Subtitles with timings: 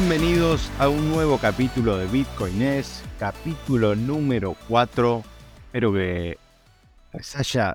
[0.00, 5.24] Bienvenidos a un nuevo capítulo de Bitcoin es, capítulo número 4.
[5.64, 6.38] Espero que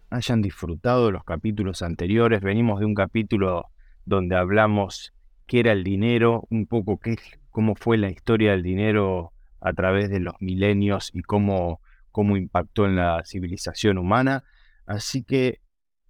[0.10, 2.40] hayan disfrutado los capítulos anteriores.
[2.40, 3.66] Venimos de un capítulo
[4.06, 5.14] donde hablamos
[5.48, 7.18] qué era el dinero, un poco qué,
[7.50, 12.86] cómo fue la historia del dinero a través de los milenios y cómo, cómo impactó
[12.86, 14.46] en la civilización humana.
[14.86, 15.60] Así que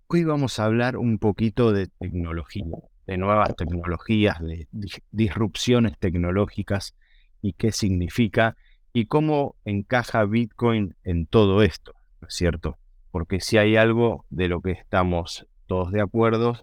[0.06, 2.64] hoy vamos a hablar un poquito de tecnología
[3.06, 4.68] de nuevas tecnologías, de
[5.12, 6.96] disrupciones tecnológicas
[7.42, 8.56] y qué significa
[8.94, 12.78] y cómo encaja Bitcoin en todo esto, ¿no es cierto?
[13.12, 16.58] Porque si hay algo de lo que estamos todos de acuerdo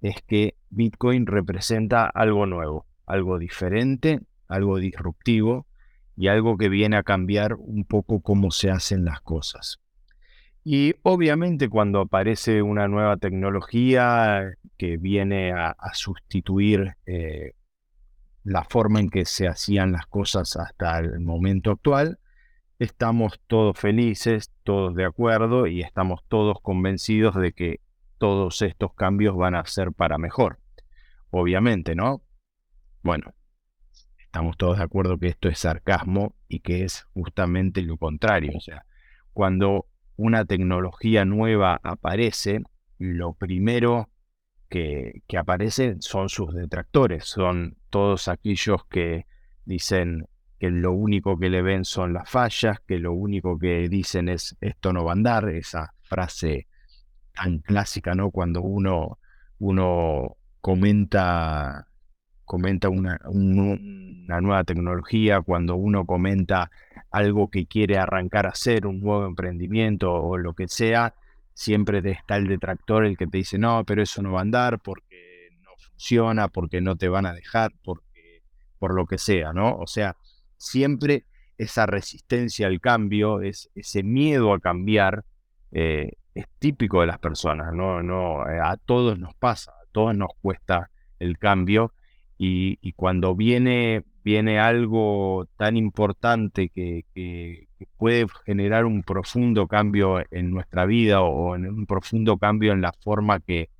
[0.00, 5.66] es que Bitcoin representa algo nuevo, algo diferente, algo disruptivo
[6.16, 9.80] y algo que viene a cambiar un poco cómo se hacen las cosas.
[10.64, 17.54] Y obviamente cuando aparece una nueva tecnología que viene a, sustituir eh,
[18.44, 22.18] la forma en que se hacían las cosas hasta el momento actual,
[22.78, 27.80] estamos todos felices, todos de acuerdo y estamos todos convencidos de que
[28.18, 30.60] todos estos cambios van a ser para mejor.
[31.30, 32.22] Obviamente, ¿no?
[33.02, 33.34] Bueno,
[34.18, 38.52] estamos todos de acuerdo que esto es sarcasmo y que es justamente lo contrario.
[38.56, 38.84] O sea,
[39.32, 39.86] cuando
[40.22, 42.62] una tecnología nueva aparece,
[42.98, 44.08] lo primero
[44.68, 49.26] que, aparece son sus detractores, son todos aquellos que
[49.64, 50.28] dicen
[50.60, 54.56] que lo único que le ven son las fallas, que lo único que dicen es
[54.60, 56.68] esto no va a andar, esa frase
[57.34, 58.30] tan clásica, ¿no?
[58.30, 59.18] Cuando uno,
[59.58, 61.88] uno comenta,
[62.52, 66.70] comenta una, una nueva tecnología, cuando uno comenta
[67.10, 71.14] algo que quiere arrancar a hacer, un nuevo emprendimiento o lo que sea,
[71.54, 74.80] siempre está el detractor, el que te dice, no, pero eso no va a andar
[74.80, 78.42] porque no funciona, porque no te van a dejar, porque,
[78.78, 79.74] por lo que sea, ¿no?
[79.78, 80.18] O sea,
[80.58, 81.24] siempre
[81.56, 85.24] esa resistencia al cambio, es, ese miedo a cambiar,
[85.70, 88.02] eh, es típico de las personas, ¿no?
[88.02, 91.94] no eh, a todos nos pasa, a todos nos cuesta el cambio
[92.44, 97.04] y, cuando viene, viene algo tan importante que,
[97.96, 102.92] puede generar un profundo cambio en nuestra vida o, en un profundo cambio en la
[102.92, 103.70] forma que,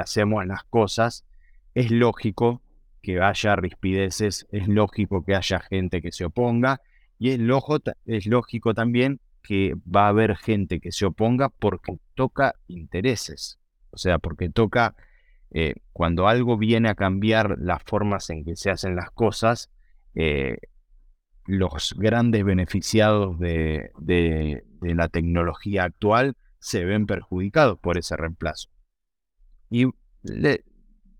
[0.00, 1.26] hacemos las cosas,
[1.74, 2.62] es lógico
[3.02, 6.80] que haya rispideces, es lógico que haya gente que se oponga
[7.18, 7.40] y es,
[8.06, 13.58] es lógico también que va a haber gente que se oponga porque toca intereses,
[13.90, 14.94] o sea, porque toca
[15.54, 19.70] eh, cuando algo viene a cambiar las formas en que se hacen las cosas,
[20.14, 20.56] eh,
[21.44, 23.90] los grandes beneficiados de,
[24.80, 28.70] la tecnología actual se ven perjudicados por ese reemplazo.
[29.68, 29.86] Y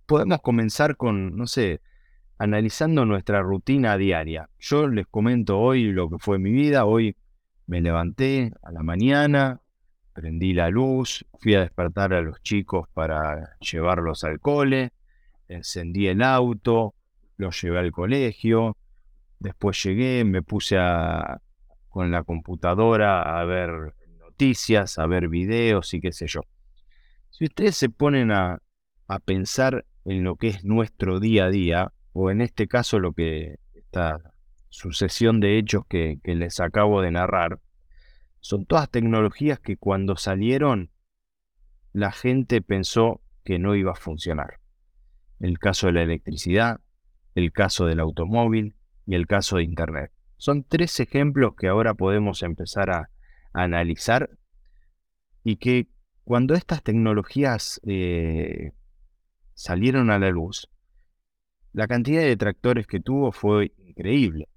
[0.07, 1.81] podemos comenzar con, no sé,
[2.39, 4.49] analizando nuestra rutina diaria.
[4.59, 6.87] Yo les comento hoy lo que fue mi vida.
[6.87, 7.17] Hoy
[7.67, 9.61] me levanté a la mañana,
[10.13, 14.93] prendí la luz, fui a despertar a los chicos para llevarlos al cole,
[15.49, 16.95] encendí el auto,
[17.37, 18.77] los llevé al colegio,
[19.39, 20.77] después llegué, me puse
[21.89, 26.41] con la computadora a ver noticias, a ver videos y qué sé yo.
[27.31, 28.59] Si ustedes se ponen a,
[29.27, 33.57] pensar en lo que es nuestro día a día, o en este caso lo que
[33.75, 34.19] esta
[34.71, 37.59] sucesión de hechos que les acabo de narrar,
[38.43, 40.91] son todas tecnologías que cuando salieron
[41.93, 44.59] la gente pensó que no iba a funcionar.
[45.39, 46.81] El caso de la electricidad,
[47.37, 48.75] el caso del automóvil
[49.07, 50.11] y el caso de Internet.
[50.39, 53.11] Son tres ejemplos que ahora podemos empezar a,
[53.55, 54.31] analizar
[55.45, 55.89] y que
[56.25, 58.73] cuando estas tecnologías eh,
[59.53, 60.71] salieron a la luz,
[61.75, 64.49] la cantidad de detractores que tuvo fue increíble.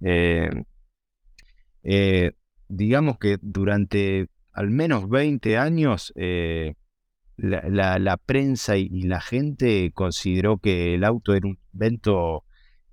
[0.00, 0.50] eh,
[1.82, 2.32] eh
[2.70, 6.74] digamos que durante al menos 20 años eh,
[7.36, 12.44] la, prensa y, la gente consideró que el auto era un invento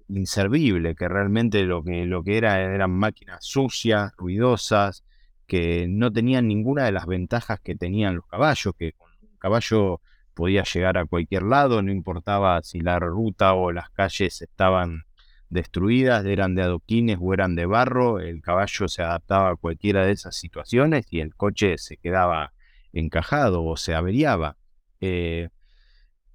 [0.07, 5.03] inservible, que realmente lo que, lo que era eran máquinas sucias, ruidosas,
[5.47, 10.01] que no tenían ninguna de las ventajas que tenían los caballos, que con un caballo
[10.33, 15.06] podía llegar a cualquier lado, no importaba si la ruta o las calles estaban
[15.49, 20.11] destruidas, eran de adoquines o eran de barro, el caballo se adaptaba a cualquiera de
[20.11, 22.53] esas situaciones y el coche se quedaba
[22.94, 24.57] encajado o se averiaba.
[24.99, 25.49] Eh,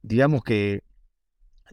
[0.02, 0.82] digamos que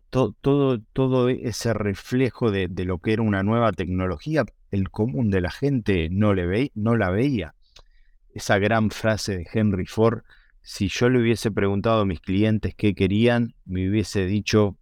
[0.10, 5.52] todo, todo ese reflejo de, lo que era una nueva tecnología, el común de la
[5.52, 7.56] gente no, le no la veía.
[8.34, 10.22] Esa gran frase de Henry Ford,
[10.62, 14.78] si yo le hubiese preguntado a mis clientes qué querían, me hubiese dicho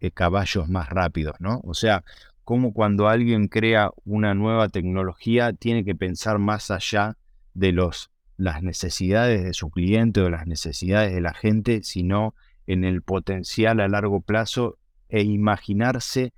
[0.00, 1.60] eh, caballos más rápidos, ¿no?
[1.64, 2.04] O sea,
[2.44, 7.16] como cuando alguien crea una nueva tecnología tiene que pensar más allá
[7.54, 12.34] de los, las necesidades de su cliente o las necesidades de la gente, sino
[12.66, 16.32] en el potencial a largo plazo e imaginarse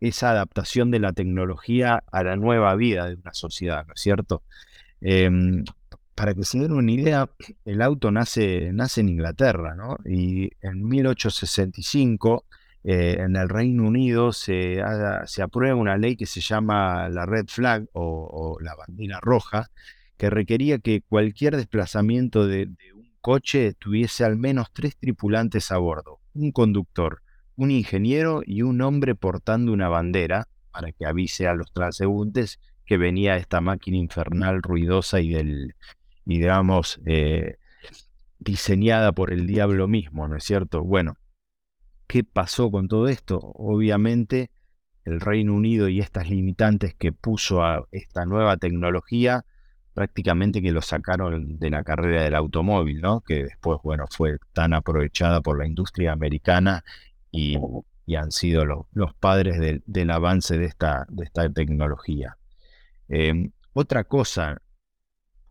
[0.00, 4.42] esa adaptación de la tecnología a la nueva vida de una sociedad, ¿no es cierto?
[5.00, 5.64] Em,
[6.14, 7.28] para que se den una idea,
[7.64, 9.98] el auto nace, nace en Inglaterra, ¿no?
[10.04, 12.44] Y en 1865,
[12.86, 14.82] eh, en el Reino Unido, se,
[15.24, 19.70] se, aprueba una ley que se llama la Red Flag o, la bandera roja,
[20.18, 26.20] que requería que cualquier desplazamiento de, un coche tuviese al menos tres tripulantes a bordo,
[26.34, 27.22] un conductor,
[27.56, 32.98] un ingeniero y un hombre portando una bandera para que avise a los transeúntes que
[32.98, 35.74] venía esta máquina infernal, ruidosa y del,
[36.26, 37.56] digamos, eh,
[38.38, 40.82] diseñada por el diablo mismo, ¿no es cierto?
[40.82, 41.16] Bueno,
[42.14, 43.40] ¿qué pasó con todo esto?
[43.40, 44.52] Obviamente,
[45.04, 49.44] el Reino Unido y estas limitantes que puso a esta nueva tecnología,
[49.94, 53.20] prácticamente que lo sacaron de la carrera del automóvil, ¿no?
[53.20, 56.84] Que después, bueno, fue tan aprovechada por la industria americana
[57.32, 57.58] y,
[58.16, 61.08] han sido los padres del, avance de esta,
[61.52, 62.36] tecnología.
[63.08, 64.62] Em, otra cosa,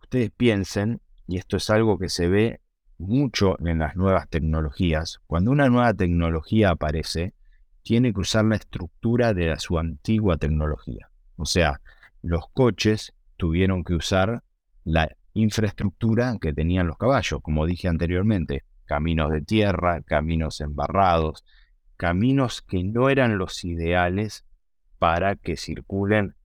[0.01, 2.61] ustedes piensen, y esto es algo que se ve
[3.03, 7.33] mucho en las nuevas tecnologías, cuando una nueva tecnología aparece,
[7.83, 11.09] tiene que usar la estructura de su antigua tecnología.
[11.35, 11.81] O sea,
[12.21, 14.43] los coches tuvieron que usar
[14.83, 21.43] la infraestructura que tenían los caballos, como dije anteriormente, caminos de tierra, caminos embarrados,
[21.97, 24.45] caminos que no eran los ideales
[24.99, 26.35] para que circulen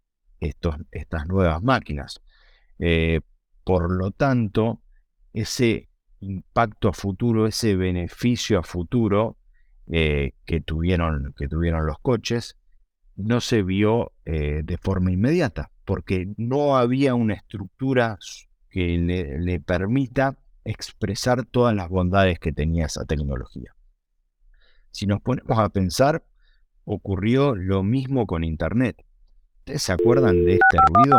[0.41, 2.21] estas nuevas máquinas.
[2.79, 3.21] Eh,
[3.65, 4.83] por lo tanto,
[5.33, 5.88] ese
[6.21, 9.37] impacto a futuro, ese beneficio a futuro
[9.87, 12.57] eh, que, tuvieron, que tuvieron los coches,
[13.17, 18.19] no se vio eh, de forma inmediata, porque no había una estructura
[18.71, 23.75] que le permita expresar todas las bondades que tenía esa tecnología.
[24.91, 26.25] Si nos ponemos a pensar,
[26.85, 29.05] ocurrió lo mismo con Internet.
[29.59, 31.19] ¿Ustedes se acuerdan de este ruido?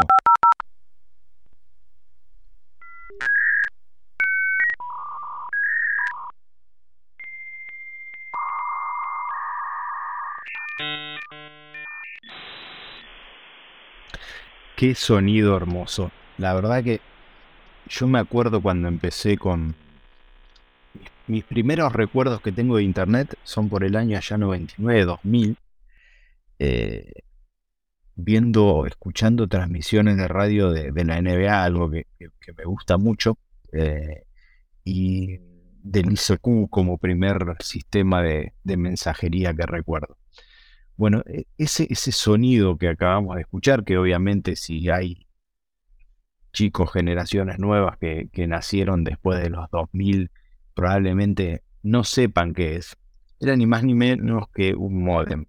[14.79, 16.09] Qué sonido hermoso.
[16.37, 17.01] La verdad que
[17.89, 19.75] yo me acuerdo cuando empecé con...
[21.27, 25.57] Mis primeros recuerdos que tengo de internet son por el año allá 99, 2000.
[26.59, 27.11] Eh,
[28.15, 32.05] viendo, escuchando transmisiones de radio de, la NBA, algo que,
[32.57, 33.37] me gusta mucho,
[33.73, 34.23] eh,
[34.85, 35.39] y
[35.83, 40.15] del ISOQ como primer sistema de, mensajería que recuerdo.
[40.99, 45.25] Bueno, e, ese, sonido que acabamos de escuchar, que obviamente si hay
[46.51, 50.29] chicos, generaciones nuevas que, que nacieron después de los 2000,
[50.73, 52.97] probablemente no sepan qué es,
[53.39, 55.45] era ni más ni menos que un modem.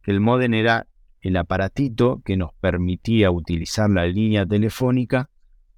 [0.00, 0.86] Que el modem era
[1.20, 5.28] el aparatito que nos permitía utilizar la línea telefónica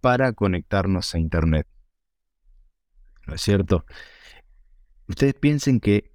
[0.00, 1.66] para conectarnos a Internet.
[3.26, 3.86] ¿No es cierto?
[5.08, 6.12] Ustedes piensen que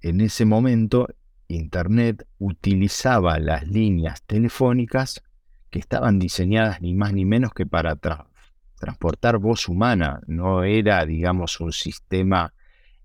[0.00, 1.06] en ese momento
[1.48, 5.22] Internet utilizaba las líneas telefónicas
[5.70, 7.96] que estaban diseñadas ni más ni menos que para
[8.78, 10.20] transportar voz humana.
[10.26, 12.52] No era, digamos, un sistema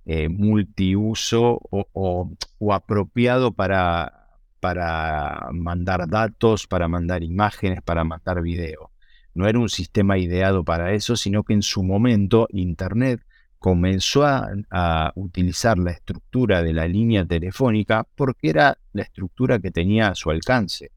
[0.05, 4.21] eh, multiuso o apropiado para
[4.61, 8.91] para mandar datos, para mandar imágenes, para mandar video.
[9.33, 13.25] No era un sistema ideado para eso, sino que en su momento Internet
[13.61, 20.07] comenzó a, utilizar la estructura de la línea telefónica porque era la estructura que tenía
[20.07, 20.91] a su alcance.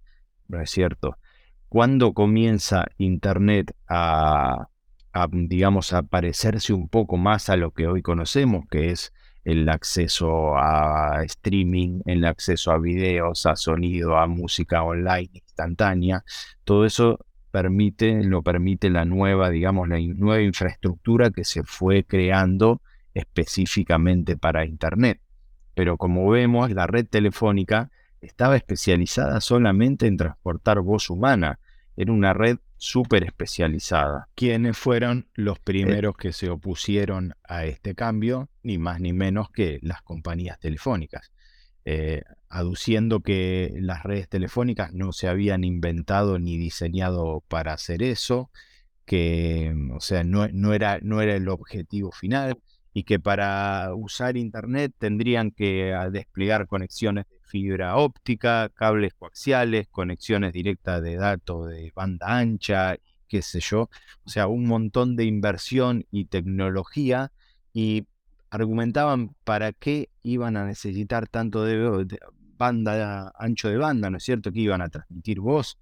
[0.49, 1.19] ¿No es cierto?
[1.69, 4.69] Cuando comienza Internet a,
[5.13, 9.13] a, digamos, a parecerse un poco más a lo que hoy conocemos, que es
[9.45, 16.25] el acceso a streaming, el acceso a videos, a sonido, a música online instantánea.
[16.65, 17.19] Todo eso
[17.55, 22.83] permite, lo permite la nueva, digamos, la nueva infraestructura que se fue creando
[23.15, 25.21] específicamente para Internet.
[25.73, 31.61] Pero como vemos, la red telefónica estaba especializada solamente en transportar voz humana.
[31.97, 34.27] Era una red súper especializada.
[34.35, 38.49] ¿Quiénes fueron los primeros que se opusieron a este cambio?
[38.65, 41.31] Ni más ni menos que las compañías telefónicas.
[41.85, 42.23] Eh,
[42.55, 48.51] aduciendo que las redes telefónicas no se habían inventado ni diseñado para hacer eso,
[49.05, 52.57] que o sea, no, no, era, no era el objetivo final,
[52.93, 59.89] y que para usar Internet tendrían que ah, desplegar conexiones de fibra óptica, cables coaxiales,
[59.89, 62.97] conexiones directas de datos de banda ancha,
[63.27, 63.91] qué sé yo.
[64.25, 67.33] O sea, un montón de inversión y tecnología
[67.73, 68.07] y
[68.49, 71.65] argumentaban para qué iban a necesitar tanto
[72.57, 74.53] banda, ancho de banda, ¿no es cierto?
[74.53, 75.79] Que iban a transmitir voz.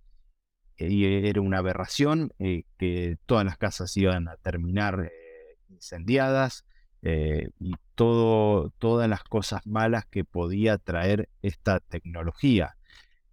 [0.81, 6.65] era una aberración, eh, que todas las casas iban a terminar eh, incendiadas
[7.03, 12.77] y todo, todas las cosas malas que podía traer esta tecnología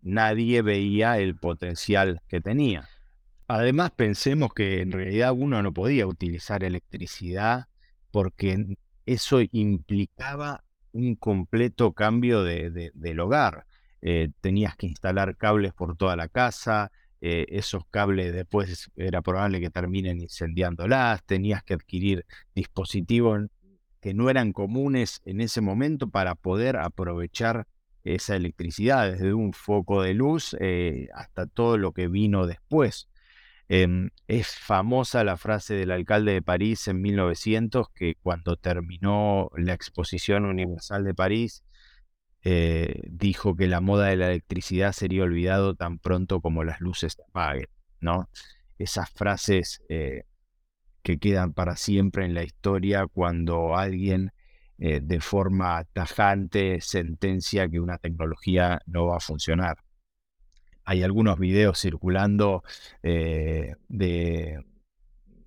[0.08, 2.88] nadie veía el potencial que tenía.
[3.48, 7.68] Además, pensemos que en realidad uno no podía utilizar electricidad
[8.12, 13.66] porque eso implicaba un completo cambio de, del hogar.
[14.02, 19.60] Eh, tenías que instalar cables por toda la casa, eh, esos cables después era probable
[19.60, 23.48] que terminen incendiándolas, tenías que adquirir dispositivos
[24.00, 27.68] que no eran comunes en ese momento para poder aprovechar
[28.04, 33.10] esa electricidad, desde un foco de luz eh, hasta todo lo que vino después.
[33.70, 39.74] Em, es famosa la frase del alcalde de París en 1900 que cuando terminó la
[39.74, 41.64] exposición universal de París
[42.50, 47.18] eh, dijo que la moda de la electricidad sería olvidado tan pronto como las luces
[47.28, 47.68] apaguen,
[48.00, 48.30] ¿no?
[48.78, 50.24] Esas frases eh,
[51.04, 54.32] que quedan para siempre en la historia cuando alguien
[54.78, 59.80] eh, de forma tajante sentencia que una tecnología no va a funcionar.
[60.86, 62.64] Hay algunos videos circulando
[63.02, 63.76] de,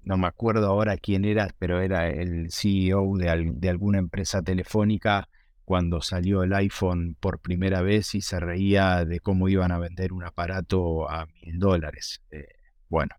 [0.02, 5.30] no me acuerdo ahora quién era, pero era el CEO de, de, alguna empresa telefónica
[5.70, 10.12] cuando salió el iPhone por primera vez y se reía de cómo iban a vender
[10.12, 12.24] un aparato a mil dólares.
[12.32, 12.48] Eh,
[12.88, 13.14] bueno,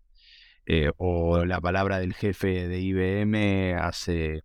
[0.98, 4.42] o la palabra del jefe de IBM hace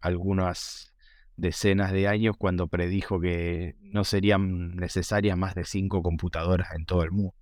[0.00, 0.92] algunas
[1.36, 7.04] decenas de años cuando predijo que no serían necesarias más de cinco computadoras en todo
[7.04, 7.36] el mundo.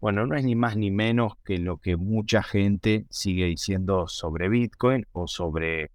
[0.00, 4.48] Bueno, no es ni más ni menos que lo que mucha gente sigue diciendo sobre
[4.48, 5.90] Bitcoin o sobre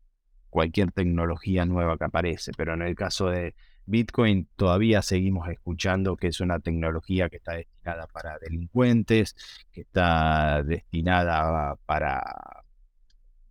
[0.52, 3.56] cualquier tecnología nueva que aparece, pero en el caso de
[3.86, 9.36] Bitcoin todavía seguimos escuchando que es una tecnología que está destinada para delincuentes,
[9.72, 12.22] que está destinada para,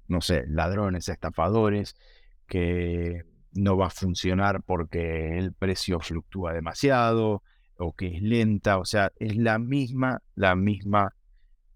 [0.07, 1.97] no sé, ladrones, estafadores,
[2.47, 7.43] que no va a funcionar porque el precio fluctúa demasiado
[7.77, 11.15] o que es lenta, o sea, es la misma, la misma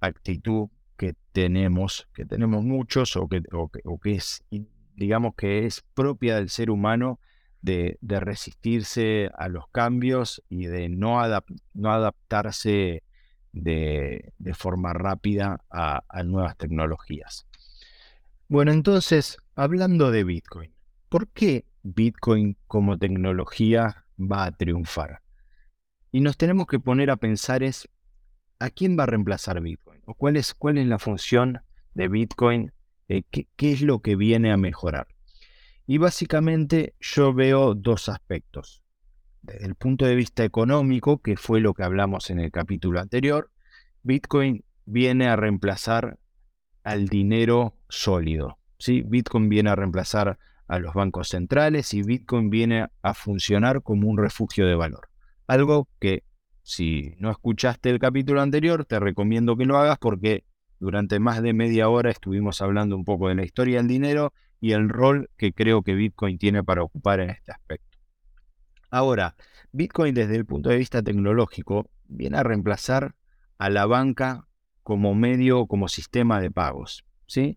[0.01, 4.45] actitud que tenemos, que tenemos muchos o que, o que, es,
[4.95, 7.21] digamos que es propia del ser humano
[7.63, 13.03] de, resistirse a los cambios y de no, adaptarse
[13.53, 17.47] de, forma rápida a nuevas tecnologías.
[18.49, 20.75] Bueno, entonces, hablando de Bitcoin,
[21.09, 25.23] ¿por qué Bitcoin como tecnología va a triunfar?
[26.13, 27.89] Y nos tenemos que poner a pensar es,
[28.59, 30.03] ¿a quién va a reemplazar Bitcoin?
[30.05, 31.63] ¿O cuál es, cuál es la función
[31.95, 32.73] de Bitcoin?
[33.09, 35.09] Eh, ¿qué, ¿Qué es lo que viene a mejorar?
[35.87, 38.83] Y básicamente yo veo dos aspectos.
[39.43, 43.51] Desde el punto de vista económico, que fue lo que hablamos en el capítulo anterior,
[44.03, 46.19] Bitcoin viene a reemplazar
[46.83, 48.59] al dinero sólido.
[48.79, 49.03] ¿sí?
[49.03, 54.19] Bitcoin viene a reemplazar a los bancos centrales y Bitcoin viene a funcionar como un
[54.19, 55.09] refugio de valor.
[55.47, 56.23] Algo que
[56.63, 60.45] si no escuchaste el capítulo anterior, te recomiendo que lo hagas porque
[60.85, 64.73] durante más de media hora estuvimos hablando un poco de la historia del dinero y
[64.73, 67.97] el rol que creo que Bitcoin tiene para ocupar en este aspecto.
[68.91, 69.35] Ahora,
[69.73, 73.15] Bitcoin desde el punto de vista tecnológico viene a reemplazar
[73.57, 74.47] a la banca
[74.83, 77.07] como medio, como sistema de pagos.
[77.27, 77.57] ¿sí?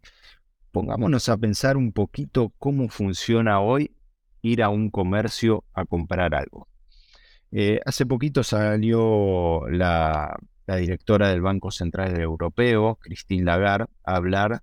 [0.72, 3.92] Pongámonos a pensar un poquito cómo funciona hoy
[4.42, 6.70] ir a un comercio a comprar algo.
[7.52, 10.38] Eh, hace poquito salió la,
[10.76, 14.62] directora del Banco Central Europeo, Christine Lagarde, a hablar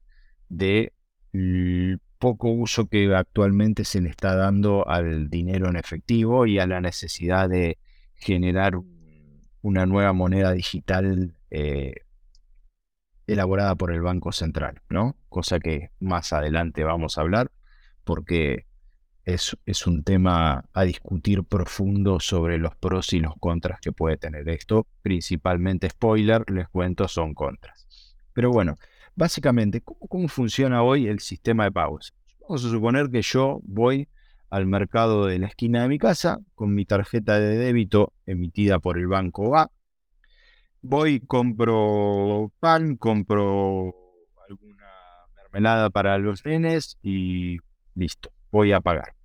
[0.48, 0.92] de
[2.18, 6.80] poco uso que actualmente se le está dando al dinero en efectivo y a la
[6.80, 7.78] necesidad de
[8.14, 8.74] generar
[9.62, 11.94] una nueva moneda digital eh,
[13.26, 15.16] elaborada por el Banco Central, ¿no?
[15.28, 17.50] Cosa que más adelante vamos a hablar,
[18.04, 18.66] porque
[19.24, 24.48] es, un tema a discutir profundo sobre los pros y los contras que puede tener
[24.48, 24.86] esto.
[25.02, 27.86] Principalmente, spoiler, les cuento, son contras.
[28.32, 28.78] Pero bueno,
[29.14, 32.14] básicamente, ¿cómo, cómo funciona hoy el sistema de pagos?
[32.42, 34.08] Vamos a suponer que yo voy
[34.50, 38.98] al mercado de la esquina de mi casa con mi tarjeta de débito emitida por
[38.98, 39.70] el banco A.
[40.82, 43.94] Voy, compro pan, compro
[44.48, 44.86] alguna
[45.34, 47.56] mermelada para los nenes y
[47.94, 49.16] listo voy a pagar.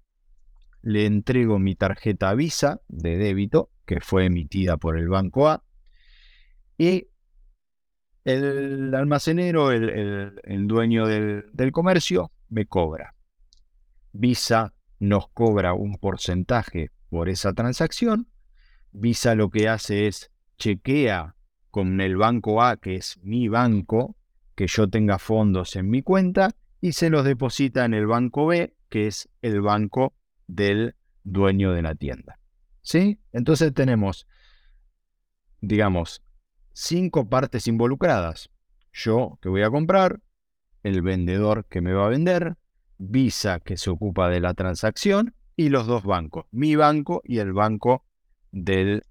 [0.81, 5.63] Le entrego mi tarjeta Visa de débito, que fue emitida por el Banco A,
[6.79, 7.09] y
[8.24, 13.13] el almacenero, el, dueño del, del comercio, me cobra.
[14.13, 18.27] Visa nos cobra un porcentaje por esa transacción.
[18.91, 21.36] Visa lo que hace es chequea
[21.69, 24.15] con el banco A, que es mi banco,
[24.55, 28.75] que yo tenga fondos en mi cuenta y se los deposita en el banco B,
[28.89, 30.13] que es el banco
[30.48, 32.39] del dueño de la tienda.
[32.81, 33.19] ¿Sí?
[33.33, 34.27] Entonces tenemos,
[35.62, 36.23] digamos,
[36.73, 38.49] cinco partes involucradas.
[38.91, 40.21] Yo que voy a comprar,
[40.84, 42.56] el vendedor que me va a vender,
[43.01, 47.54] Visa que se ocupa de la transacción y los dos bancos, mi banco y el
[47.54, 48.06] banco
[48.51, 49.04] del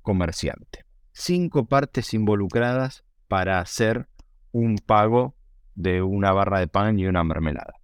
[0.00, 0.84] comerciante.
[1.12, 4.08] Cinco partes involucradas para hacer
[4.50, 5.36] un pago
[5.74, 7.74] de una barra de pan y una mermelada.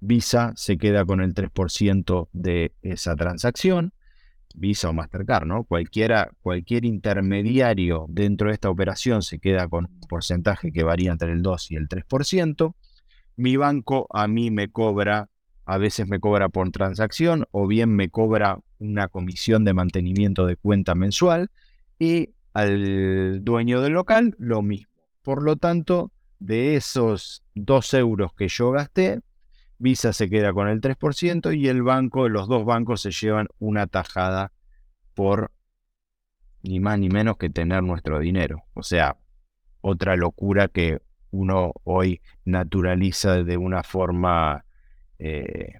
[0.00, 3.92] Visa se queda con el 3% de esa transacción.
[4.54, 5.64] Visa o Mastercard, ¿no?
[5.64, 11.32] Cualquiera, cualquier intermediario dentro de esta operación se queda con un porcentaje que varía entre
[11.32, 12.74] el 2 y el 3%.
[13.36, 15.28] Mi banco a mí me cobra,
[15.64, 20.56] a veces me cobra por transacción o bien me cobra una comisión de mantenimiento de
[20.56, 21.50] cuenta mensual
[21.98, 24.92] y al dueño del local lo mismo.
[25.22, 29.20] Por lo tanto, de esos 2 euros que yo gasté,
[29.78, 33.86] Visa se queda con el 3% y el banco, los dos bancos se llevan una
[33.86, 34.52] tajada
[35.14, 35.52] por
[36.62, 38.64] ni más ni menos que tener nuestro dinero.
[38.74, 39.16] O sea,
[39.80, 44.64] otra locura que uno hoy naturaliza de una forma,
[45.20, 45.74] eh,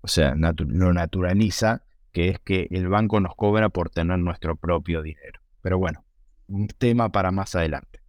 [0.00, 5.02] o sea, lo naturaliza, que es que el banco nos cobra por tener nuestro propio
[5.02, 5.40] dinero.
[5.60, 6.04] Pero bueno,
[6.46, 8.00] un tema para más adelante.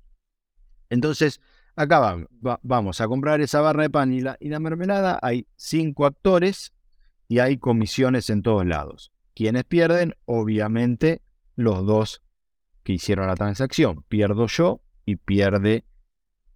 [0.89, 1.41] Entonces,
[1.79, 2.17] acá
[2.61, 5.17] vamos a comprar esa barra de pan y la, mermelada.
[5.21, 6.73] Hay cinco actores
[7.29, 9.13] y hay comisiones en todos lados.
[9.33, 11.21] Quienes pierden, obviamente,
[11.55, 12.21] los dos
[12.83, 14.03] que hicieron la transacción.
[14.09, 15.85] Pierdo yo y pierde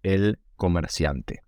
[0.02, 1.40] el comerciante.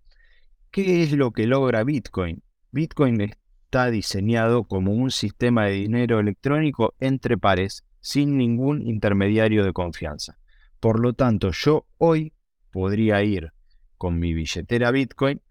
[0.71, 2.41] ¿Qué es lo que logra Bitcoin?
[2.71, 9.73] Bitcoin está diseñado como un sistema de dinero electrónico entre pares sin ningún intermediario de
[9.73, 10.39] confianza.
[10.79, 12.33] Por lo tanto, yo hoy
[12.71, 13.51] podría ir
[13.97, 15.41] con mi billetera Bitcoin,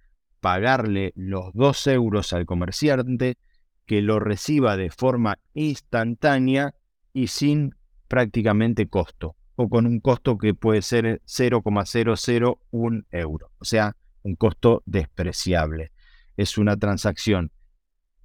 [0.40, 3.38] pagarle los 2 euros al comerciante,
[3.84, 6.74] que lo reciba de forma instantánea
[7.12, 7.74] y sin
[8.08, 14.82] prácticamente costo, o con un costo que puede ser 0,001 euro, o sea, un costo
[14.86, 15.92] despreciable.
[16.36, 17.52] Es una transacción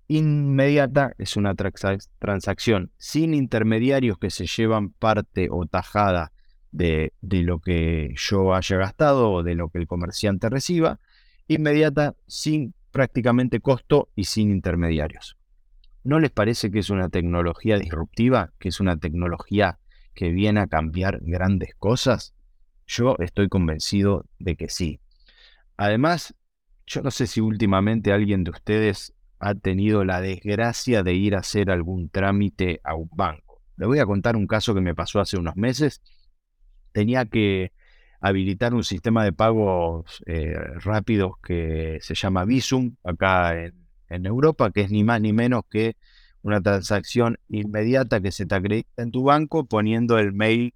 [0.07, 6.34] inmediata, es una transacción sin intermediarios que se llevan parte o tajada
[6.71, 10.99] de, lo que yo haya gastado o de lo que el comerciante reciba,
[11.47, 15.38] inmediata, sin prácticamente costo y sin intermediarios.
[16.03, 19.79] ¿No les parece que es una tecnología disruptiva, que es una tecnología
[20.13, 22.34] que viene a cambiar grandes cosas?
[22.88, 24.99] Yo estoy convencido de que sí.
[25.77, 26.34] Además,
[26.88, 31.39] yo no sé si últimamente alguien de ustedes ha tenido la desgracia de ir a
[31.39, 33.62] hacer algún trámite a un banco.
[33.77, 36.01] Le voy a contar un caso que me pasó hace unos meses
[36.91, 37.71] tenía que
[38.19, 44.82] habilitar un sistema de pagos eh, rápidos que se llama Visum acá en, Europa, que
[44.82, 45.95] es ni más ni menos que
[46.41, 50.73] una transacción inmediata que se te acredita en tu banco poniendo el mail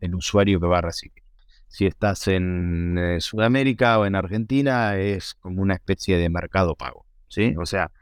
[0.00, 1.22] del usuario que va a recibir.
[1.68, 7.06] Si estás en eh, Sudamérica o en Argentina, es como una especie de mercado pago.
[7.28, 7.54] ¿sí?
[7.58, 7.92] O sea,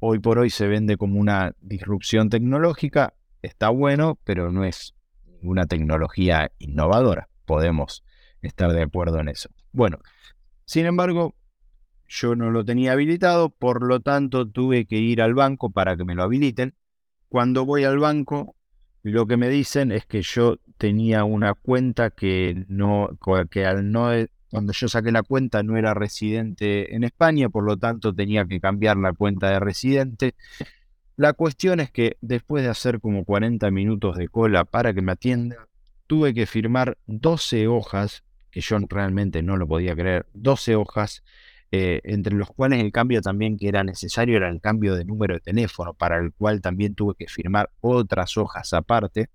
[0.00, 4.93] hoy por hoy se vende como una disrupción tecnológica, está bueno, pero no es
[5.44, 7.28] una tecnología innovadora.
[7.44, 8.04] Podemos
[8.42, 9.50] estar de acuerdo en eso.
[9.72, 9.98] Bueno,
[10.64, 11.34] sin embargo,
[12.08, 16.04] yo no lo tenía habilitado, por lo tanto tuve que ir al banco para que
[16.04, 16.74] me lo habiliten.
[17.28, 18.54] Cuando voy al banco,
[19.02, 23.10] lo que me dicen es que yo tenía una cuenta que no,
[23.50, 24.10] que al no,
[24.48, 28.60] cuando yo saqué la cuenta no era residente en España, por lo tanto tenía que
[28.60, 30.34] cambiar la cuenta de residente.
[31.16, 35.12] La cuestión es que después de hacer como 40 minutos de cola para que me
[35.12, 35.68] atienda,
[36.08, 41.22] tuve que firmar 12 hojas, que yo realmente no lo podía creer, 12 hojas,
[41.70, 45.34] eh, entre los cuales el cambio también que era necesario era el cambio de número
[45.34, 49.28] de teléfono, para el cual también tuve que firmar otras hojas aparte.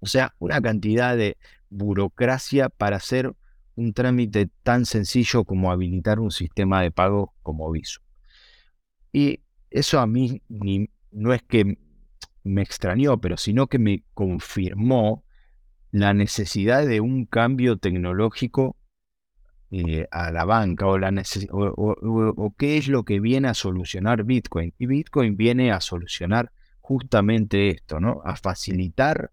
[0.00, 1.38] O sea, una cantidad de
[1.70, 3.32] burocracia para hacer
[3.74, 8.00] un trámite tan sencillo como habilitar un sistema de pago como Viso.
[9.12, 9.40] Y
[9.74, 10.40] eso a mí
[11.10, 11.76] no es que
[12.44, 15.24] me extrañó, pero sino que me confirmó
[15.90, 18.76] la necesidad de un cambio tecnológico
[19.72, 21.12] eh, a la banca o, la
[21.50, 24.72] o, qué es lo que viene a solucionar Bitcoin.
[24.78, 28.20] Y Bitcoin viene a solucionar justamente esto, ¿no?
[28.24, 29.32] A facilitar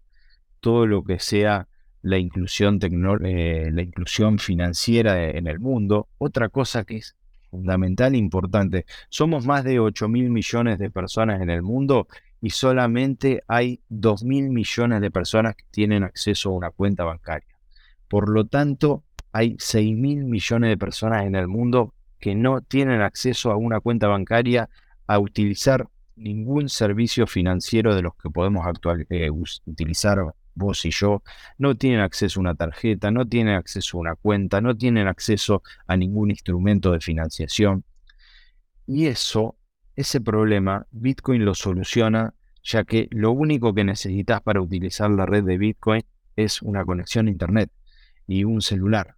[0.58, 1.68] todo lo que sea
[2.00, 2.80] la inclusión,
[3.24, 6.08] eh, la inclusión financiera en el mundo.
[6.18, 7.16] Otra cosa que es
[7.52, 8.86] fundamental importante.
[9.10, 12.08] Somos más de 8 mil millones de personas en el mundo
[12.40, 17.54] y solamente hay 2 mil millones de personas que tienen acceso a una cuenta bancaria.
[18.08, 23.02] Por lo tanto, hay 6 mil millones de personas en el mundo que no tienen
[23.02, 24.70] acceso a una cuenta bancaria
[25.06, 28.66] a utilizar ningún servicio financiero de los que podemos
[29.10, 31.22] eh, utilizar vos y yo,
[31.58, 35.62] no tienen acceso a una tarjeta, no tienen acceso a una cuenta, no tienen acceso
[35.86, 37.84] a ningún instrumento de financiación.
[38.86, 39.56] Y eso,
[39.96, 45.44] ese problema, Bitcoin lo soluciona, ya que lo único que necesitas para utilizar la red
[45.44, 46.02] de Bitcoin
[46.36, 47.70] es una conexión a Internet
[48.26, 49.16] y un celular.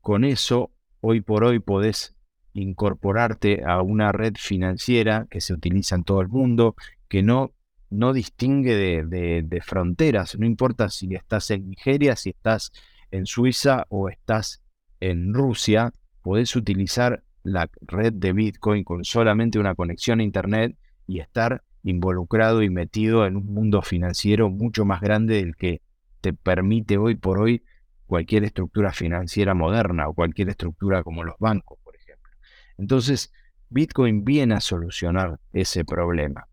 [0.00, 2.14] Con eso, hoy por hoy podés
[2.52, 6.74] incorporarte a una red financiera que se utiliza en todo el mundo,
[7.08, 7.52] que no
[7.90, 12.72] no distingue de, fronteras, no importa si estás en Nigeria, si estás
[13.10, 14.62] en Suiza o estás
[15.00, 20.76] en Rusia, podés utilizar la red de Bitcoin con solamente una conexión a Internet
[21.06, 25.80] y estar involucrado y metido en un mundo financiero mucho más grande del que
[26.20, 27.64] te permite hoy por hoy
[28.06, 32.30] cualquier estructura financiera moderna o cualquier estructura como los bancos, por ejemplo.
[32.76, 33.32] Entonces,
[33.68, 36.49] Bitcoin viene a solucionar ese problema.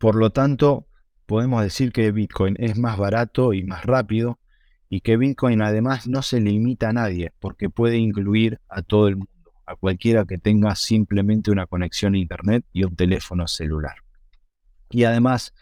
[0.00, 0.86] Por lo tanto,
[1.26, 4.40] podemos decir que Bitcoin es más barato y más rápido
[4.88, 9.16] y que Bitcoin además no se limita a nadie porque puede incluir a todo el
[9.16, 13.96] mundo, a cualquiera que tenga simplemente una conexión a Internet y un teléfono celular.
[14.88, 15.52] Y además,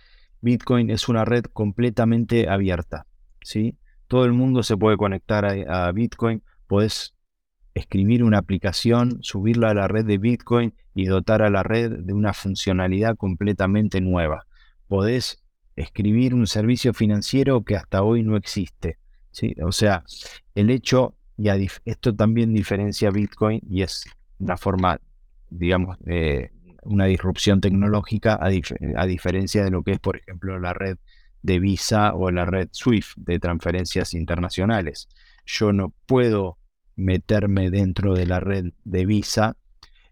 [0.40, 3.06] Bitcoin es una red completamente abierta.
[3.42, 3.76] ¿sí?
[4.06, 7.12] Todo el mundo se puede conectar a, a Bitcoin, puedes
[7.78, 12.12] escribir una aplicación, subirla a la red de Bitcoin y dotar a la red de
[12.12, 14.46] una funcionalidad completamente nueva.
[14.86, 15.42] Podés
[15.76, 18.98] escribir un servicio financiero que hasta hoy no existe.
[19.30, 19.54] ¿sí?
[19.62, 20.04] O sea,
[20.54, 21.48] el hecho, y
[21.84, 24.04] esto también diferencia Bitcoin y es
[24.38, 25.00] una forma,
[25.50, 25.96] digamos,
[26.82, 30.96] una disrupción tecnológica a diferencia de lo que es, por ejemplo, la red
[31.42, 35.08] de Visa o la red SWIFT de transferencias internacionales.
[35.46, 36.58] Yo no puedo
[36.98, 39.56] meterme dentro de la red de Visa,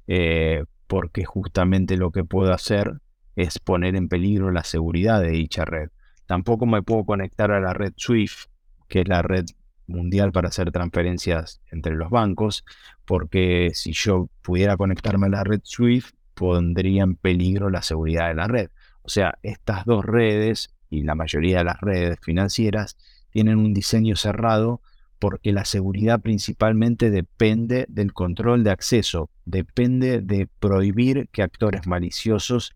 [0.07, 3.01] eh, porque justamente lo que puedo hacer
[3.35, 5.91] es poner en peligro la seguridad de dicha red.
[6.27, 8.49] Tampoco me puedo conectar a la red SWIFT,
[8.89, 9.45] que es la red
[9.89, 12.65] mundial para hacer transferencias entre los bancos,
[13.05, 18.35] porque si yo pudiera conectarme a la red SWIFT, pondría en peligro la seguridad de
[18.35, 18.71] la red.
[19.03, 22.97] O sea, estas dos redes y la mayoría de las redes financieras
[23.31, 24.81] tienen un diseño cerrado
[25.19, 32.73] porque la seguridad principalmente depende del control de acceso, depende de prohibir que actores maliciosos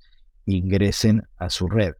[0.47, 1.95] ingresen a su red.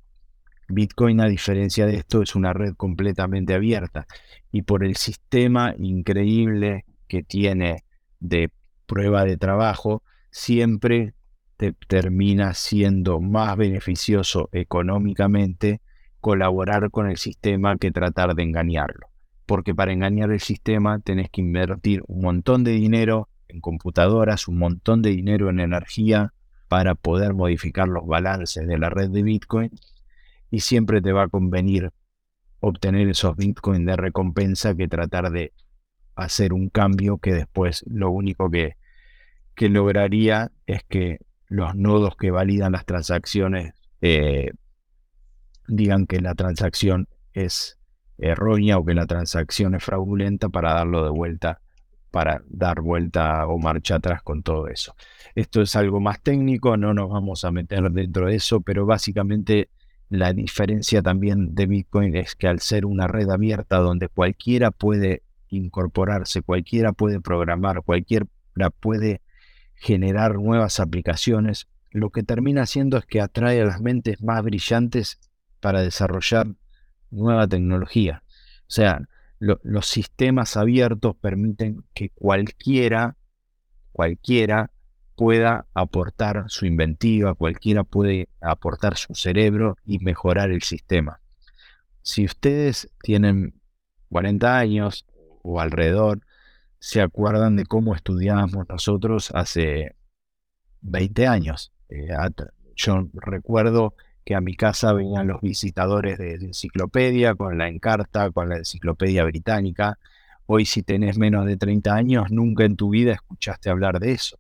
[0.69, 4.07] Bitcoin, a diferencia de esto, es una red completamente abierta
[4.53, 7.85] y por el sistema increíble que tiene
[8.21, 8.51] de
[8.87, 11.15] prueba de trabajo, siempre
[11.57, 15.81] te termina siendo más beneficioso económicamente
[16.21, 19.10] colaborar con el sistema que tratar de engañarlo
[19.51, 24.59] porque para engañar el sistema tenés que invertir un montón de dinero en computadoras, un
[24.59, 26.35] montón de dinero en energía,
[26.69, 29.73] para poder modificar los balances de la red de Bitcoin
[30.53, 31.91] y siempre te va a convenir
[32.61, 35.53] obtener esos Bitcoin de recompensa que tratar de
[36.15, 38.77] hacer un cambio que después lo único que,
[39.57, 44.53] que lograría es que los nodos que validan las transacciones eh,
[45.67, 47.80] digan que la transacción es
[48.21, 51.61] errónea o que la transacción es fraudulenta para darlo de vuelta,
[52.11, 54.95] para dar vuelta o marcha atrás con todo eso.
[55.35, 59.71] Esto es algo más técnico, no nos vamos a meter dentro de eso, pero básicamente
[60.09, 65.23] la diferencia también de Bitcoin es que al ser una red abierta donde cualquiera puede
[65.49, 68.27] incorporarse, cualquiera puede programar, cualquiera
[68.81, 69.23] puede
[69.77, 75.19] generar nuevas aplicaciones, lo que termina haciendo es que atrae a las mentes más brillantes
[75.61, 76.49] para desarrollar
[77.11, 78.23] nueva tecnología.
[78.61, 79.01] O sea,
[79.39, 83.17] los sistemas abiertos permiten que cualquiera,
[83.93, 84.71] cualquiera
[85.17, 91.21] pueda aportar su inventiva, cualquiera puede aportar su cerebro y mejorar el sistema.
[92.03, 93.61] Si ustedes tienen
[94.11, 95.07] 40 años
[95.43, 96.21] o alrededor,
[96.79, 99.97] se acuerdan de cómo estudiábamos nosotros hace
[100.81, 101.73] 20 años.
[101.89, 102.09] Eh,
[102.75, 103.95] yo recuerdo
[104.31, 109.25] que a mi casa venían los visitadores de, enciclopedia, con la encarta, con la enciclopedia
[109.25, 109.99] británica.
[110.47, 114.39] Hoy si tenés menos de 30 años, nunca en tu vida escuchaste hablar de eso.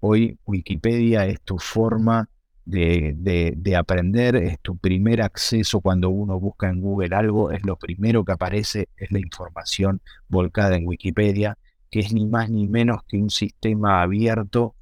[0.00, 2.28] Hoy Wikipedia es tu forma
[2.66, 3.14] de,
[3.56, 8.26] de, aprender, es tu primer acceso cuando uno busca en Google algo, es lo primero
[8.26, 11.56] que aparece, es la información volcada en Wikipedia,
[11.90, 14.74] que es ni más ni menos que un sistema abierto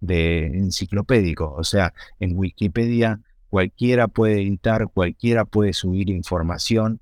[0.00, 1.52] de enciclopédico.
[1.52, 7.00] O sea, en Wikipedia cualquiera puede editar, cualquiera puede subir información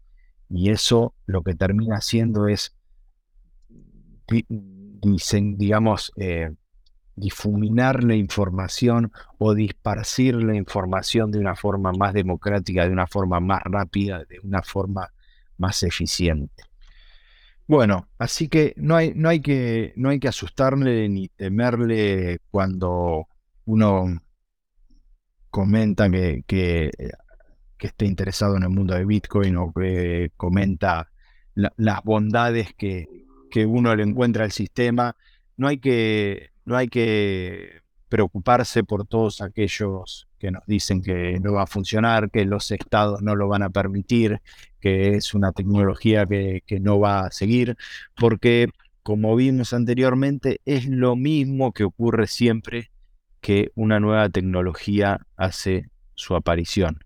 [0.49, 2.75] y eso lo que termina haciendo es,
[5.57, 6.53] digamos, eh,
[7.17, 13.41] difuminar la información o disparcir la información de una forma más democrática, de una forma
[13.41, 15.13] más rápida, de una forma
[15.57, 16.65] más eficiente.
[17.67, 23.27] Bueno, así que no hay, no hay, que, no hay que asustarle ni temerle cuando
[23.65, 24.21] uno
[25.57, 26.91] comenta que, que,
[27.79, 31.11] esté interesado en el mundo de Bitcoin o que comenta
[31.55, 33.09] las bondades que,
[33.51, 35.17] que, uno le encuentra al sistema.
[35.57, 41.55] No hay, que, no hay que preocuparse por todos aquellos que nos dicen que no
[41.55, 44.43] va a funcionar, que los estados no lo van a permitir,
[44.79, 47.79] que es una tecnología que, que no va a seguir,
[48.15, 48.69] porque
[49.03, 52.91] como vimos anteriormente, es lo mismo que ocurre siempre
[53.47, 57.05] que una nueva tecnología hace su aparición.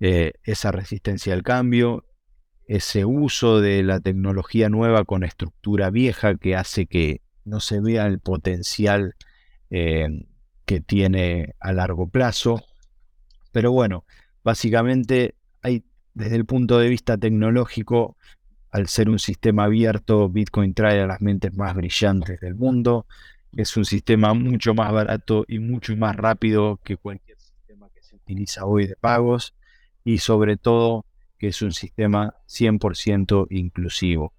[0.00, 2.04] Eh, esa resistencia al cambio,
[2.66, 8.06] ese uso de la tecnología nueva con estructura vieja que hace que no se vea
[8.06, 9.16] el potencial
[9.70, 10.26] eh,
[10.66, 12.62] que tiene a largo plazo.
[13.50, 14.04] Pero bueno,
[14.44, 18.18] básicamente hay, desde el punto de vista tecnológico,
[18.72, 23.06] al ser un sistema abierto, Bitcoin trae a las mentes más brillantes del mundo.
[23.56, 28.16] Es un sistema mucho más barato y mucho más rápido que cualquier sistema que se
[28.16, 29.54] utiliza hoy de pagos
[30.04, 31.04] y sobre todo
[31.38, 34.32] que es un sistema 100% inclusivo.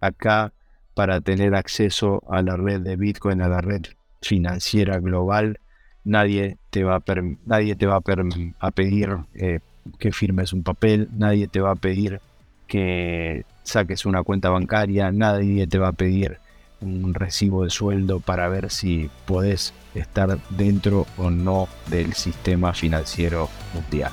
[0.00, 0.52] Acá,
[0.94, 3.86] para tener acceso a la red de Bitcoin, a la red
[4.22, 5.58] financiera global,
[6.04, 7.02] nadie te va a,
[7.46, 9.60] nadie te va a, pedir eh,
[9.98, 12.20] que firmes un papel, nadie te va a pedir
[12.66, 16.38] que saques una cuenta bancaria, nadie te va a pedir
[16.80, 23.48] un recibo de sueldo para ver si podés estar dentro o no del sistema financiero
[23.74, 24.12] mundial.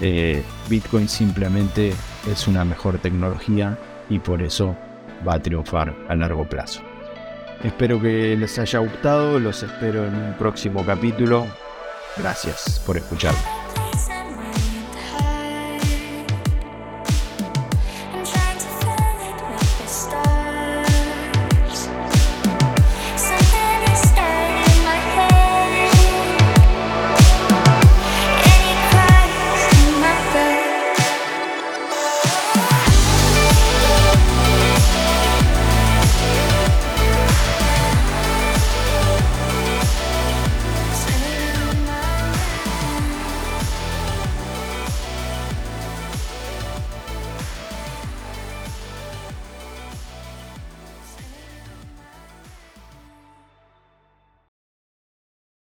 [0.00, 1.92] Eh, Bitcoin simplemente
[2.30, 4.76] es una mejor tecnología y por eso
[5.26, 6.80] va a triunfar a largo plazo.
[7.62, 11.46] Espero que les haya gustado, los espero en un próximo capítulo.
[12.16, 13.59] Gracias por escucharme.